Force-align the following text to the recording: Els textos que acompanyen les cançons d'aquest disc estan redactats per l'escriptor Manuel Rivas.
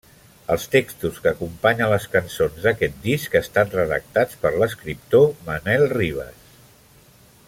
Els 0.53 0.63
textos 0.75 1.19
que 1.25 1.29
acompanyen 1.35 1.91
les 1.91 2.07
cançons 2.15 2.63
d'aquest 2.65 2.97
disc 3.05 3.37
estan 3.41 3.71
redactats 3.75 4.41
per 4.47 4.53
l'escriptor 4.57 5.29
Manuel 5.51 5.87
Rivas. 5.97 6.53